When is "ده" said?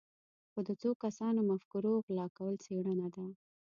3.15-3.25